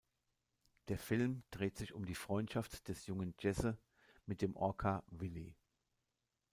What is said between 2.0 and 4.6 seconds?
die Freundschaft des Jungen Jesse mit dem